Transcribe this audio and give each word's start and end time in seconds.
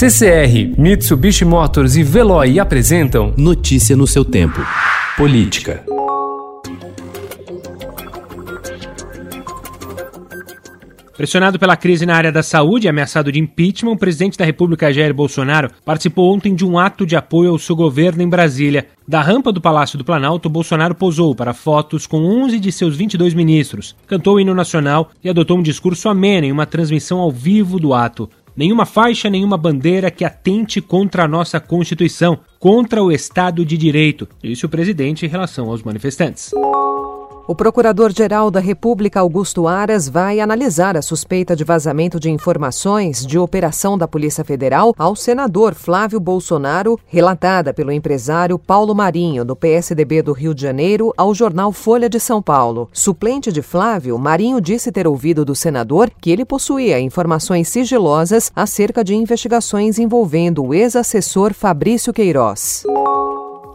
CCR, 0.00 0.80
Mitsubishi 0.80 1.44
Motors 1.44 1.94
e 1.94 2.02
Veloy 2.02 2.58
apresentam 2.58 3.34
Notícia 3.36 3.94
no 3.94 4.06
seu 4.06 4.24
tempo. 4.24 4.58
Política. 5.14 5.84
Pressionado 11.20 11.58
pela 11.58 11.76
crise 11.76 12.06
na 12.06 12.16
área 12.16 12.32
da 12.32 12.42
saúde 12.42 12.86
e 12.86 12.88
ameaçado 12.88 13.30
de 13.30 13.38
impeachment, 13.38 13.92
o 13.92 13.98
presidente 13.98 14.38
da 14.38 14.44
República 14.46 14.90
Jair 14.90 15.12
Bolsonaro 15.12 15.70
participou 15.84 16.34
ontem 16.34 16.54
de 16.54 16.64
um 16.64 16.78
ato 16.78 17.04
de 17.04 17.14
apoio 17.14 17.50
ao 17.50 17.58
seu 17.58 17.76
governo 17.76 18.22
em 18.22 18.28
Brasília. 18.30 18.86
Da 19.06 19.20
rampa 19.20 19.52
do 19.52 19.60
Palácio 19.60 19.98
do 19.98 20.04
Planalto, 20.04 20.48
Bolsonaro 20.48 20.94
posou 20.94 21.34
para 21.34 21.52
fotos 21.52 22.06
com 22.06 22.24
11 22.24 22.58
de 22.58 22.72
seus 22.72 22.96
22 22.96 23.34
ministros, 23.34 23.94
cantou 24.06 24.36
o 24.36 24.40
hino 24.40 24.54
nacional 24.54 25.10
e 25.22 25.28
adotou 25.28 25.58
um 25.58 25.62
discurso 25.62 26.08
ameno 26.08 26.46
em 26.46 26.52
uma 26.52 26.64
transmissão 26.64 27.18
ao 27.18 27.30
vivo 27.30 27.78
do 27.78 27.92
ato. 27.92 28.30
Nenhuma 28.56 28.84
faixa, 28.84 29.30
nenhuma 29.30 29.56
bandeira 29.56 30.10
que 30.10 30.24
atente 30.24 30.80
contra 30.80 31.24
a 31.24 31.28
nossa 31.28 31.60
Constituição, 31.60 32.38
contra 32.58 33.02
o 33.02 33.10
Estado 33.10 33.64
de 33.64 33.76
Direito, 33.76 34.28
disse 34.42 34.66
o 34.66 34.68
presidente 34.68 35.24
em 35.24 35.28
relação 35.28 35.70
aos 35.70 35.82
manifestantes. 35.82 36.50
O 37.50 37.54
Procurador-Geral 37.56 38.48
da 38.48 38.60
República, 38.60 39.18
Augusto 39.18 39.66
Aras, 39.66 40.08
vai 40.08 40.38
analisar 40.38 40.96
a 40.96 41.02
suspeita 41.02 41.56
de 41.56 41.64
vazamento 41.64 42.20
de 42.20 42.30
informações 42.30 43.26
de 43.26 43.40
operação 43.40 43.98
da 43.98 44.06
Polícia 44.06 44.44
Federal 44.44 44.94
ao 44.96 45.16
senador 45.16 45.74
Flávio 45.74 46.20
Bolsonaro, 46.20 46.96
relatada 47.08 47.74
pelo 47.74 47.90
empresário 47.90 48.56
Paulo 48.56 48.94
Marinho, 48.94 49.44
do 49.44 49.56
PSDB 49.56 50.22
do 50.22 50.32
Rio 50.32 50.54
de 50.54 50.62
Janeiro, 50.62 51.12
ao 51.16 51.34
jornal 51.34 51.72
Folha 51.72 52.08
de 52.08 52.20
São 52.20 52.40
Paulo. 52.40 52.88
Suplente 52.92 53.50
de 53.50 53.62
Flávio, 53.62 54.16
Marinho 54.16 54.60
disse 54.60 54.92
ter 54.92 55.08
ouvido 55.08 55.44
do 55.44 55.56
senador 55.56 56.08
que 56.20 56.30
ele 56.30 56.44
possuía 56.44 57.00
informações 57.00 57.66
sigilosas 57.66 58.52
acerca 58.54 59.02
de 59.02 59.16
investigações 59.16 59.98
envolvendo 59.98 60.64
o 60.64 60.72
ex-assessor 60.72 61.52
Fabrício 61.52 62.12
Queiroz. 62.12 62.84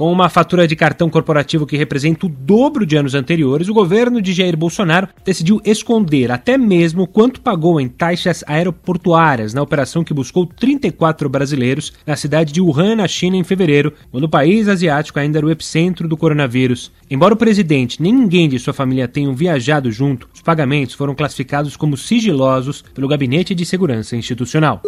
Com 0.00 0.10
uma 0.10 0.30
fatura 0.30 0.66
de 0.66 0.74
cartão 0.74 1.10
corporativo 1.10 1.66
que 1.66 1.76
representa 1.76 2.24
o 2.24 2.28
dobro 2.30 2.86
de 2.86 2.96
anos 2.96 3.14
anteriores, 3.14 3.68
o 3.68 3.74
governo 3.74 4.22
de 4.22 4.32
Jair 4.32 4.56
Bolsonaro 4.56 5.08
decidiu 5.22 5.60
esconder 5.62 6.32
até 6.32 6.56
mesmo 6.56 7.06
quanto 7.06 7.42
pagou 7.42 7.78
em 7.78 7.86
taxas 7.86 8.42
aeroportuárias 8.46 9.52
na 9.52 9.60
operação 9.60 10.02
que 10.02 10.14
buscou 10.14 10.46
34 10.46 11.28
brasileiros 11.28 11.92
na 12.06 12.16
cidade 12.16 12.50
de 12.50 12.62
Wuhan, 12.62 12.96
na 12.96 13.06
China, 13.06 13.36
em 13.36 13.44
fevereiro, 13.44 13.92
quando 14.10 14.24
o 14.24 14.28
país 14.30 14.68
asiático 14.68 15.18
ainda 15.18 15.36
era 15.36 15.46
o 15.46 15.50
epicentro 15.50 16.08
do 16.08 16.16
coronavírus. 16.16 16.90
Embora 17.10 17.34
o 17.34 17.36
presidente 17.36 18.00
nem 18.00 18.10
ninguém 18.10 18.48
de 18.48 18.58
sua 18.58 18.72
família 18.72 19.06
tenham 19.06 19.34
viajado 19.34 19.92
junto, 19.92 20.30
os 20.32 20.40
pagamentos 20.40 20.94
foram 20.94 21.14
classificados 21.14 21.76
como 21.76 21.98
sigilosos 21.98 22.80
pelo 22.94 23.06
Gabinete 23.06 23.54
de 23.54 23.66
Segurança 23.66 24.16
Institucional. 24.16 24.80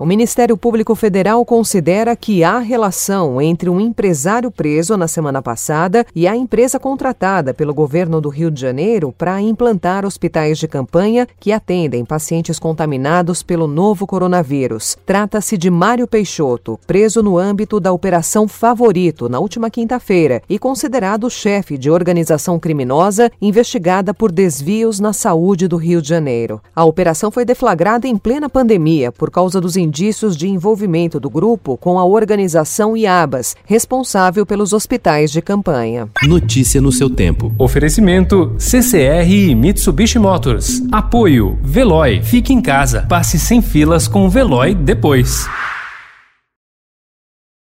O 0.00 0.06
Ministério 0.06 0.56
Público 0.56 0.94
Federal 0.94 1.44
considera 1.44 2.16
que 2.16 2.42
há 2.42 2.58
relação 2.58 3.38
entre 3.38 3.68
um 3.68 3.78
empresário 3.78 4.50
preso 4.50 4.96
na 4.96 5.06
semana 5.06 5.42
passada 5.42 6.06
e 6.14 6.26
a 6.26 6.34
empresa 6.34 6.80
contratada 6.80 7.52
pelo 7.52 7.74
governo 7.74 8.18
do 8.18 8.30
Rio 8.30 8.50
de 8.50 8.58
Janeiro 8.58 9.12
para 9.18 9.38
implantar 9.42 10.06
hospitais 10.06 10.56
de 10.56 10.66
campanha 10.66 11.28
que 11.38 11.52
atendem 11.52 12.02
pacientes 12.02 12.58
contaminados 12.58 13.42
pelo 13.42 13.66
novo 13.66 14.06
coronavírus. 14.06 14.96
Trata-se 15.04 15.58
de 15.58 15.68
Mário 15.68 16.06
Peixoto, 16.06 16.80
preso 16.86 17.22
no 17.22 17.36
âmbito 17.36 17.78
da 17.78 17.92
Operação 17.92 18.48
Favorito 18.48 19.28
na 19.28 19.38
última 19.38 19.68
quinta-feira 19.68 20.40
e 20.48 20.58
considerado 20.58 21.28
chefe 21.28 21.76
de 21.76 21.90
organização 21.90 22.58
criminosa 22.58 23.30
investigada 23.38 24.14
por 24.14 24.32
desvios 24.32 24.98
na 24.98 25.12
saúde 25.12 25.68
do 25.68 25.76
Rio 25.76 26.00
de 26.00 26.08
Janeiro. 26.08 26.58
A 26.74 26.86
operação 26.86 27.30
foi 27.30 27.44
deflagrada 27.44 28.08
em 28.08 28.16
plena 28.16 28.48
pandemia 28.48 29.12
por 29.12 29.30
causa 29.30 29.60
dos 29.60 29.76
indícios 29.76 29.89
de 30.36 30.48
envolvimento 30.48 31.18
do 31.18 31.28
grupo 31.28 31.76
com 31.76 31.98
a 31.98 32.04
organização 32.04 32.96
IABAS, 32.96 33.56
responsável 33.64 34.46
pelos 34.46 34.72
hospitais 34.72 35.30
de 35.30 35.42
campanha. 35.42 36.08
Notícia 36.22 36.80
no 36.80 36.92
seu 36.92 37.10
tempo. 37.10 37.52
Oferecimento 37.58 38.54
CCR 38.58 39.28
e 39.28 39.54
Mitsubishi 39.54 40.18
Motors. 40.18 40.82
Apoio 40.92 41.58
Veloy. 41.62 42.22
Fique 42.22 42.52
em 42.52 42.60
casa. 42.60 43.06
Passe 43.08 43.38
sem 43.38 43.60
filas 43.60 44.06
com 44.06 44.26
o 44.26 44.30
Veloy 44.30 44.74
depois. 44.74 45.46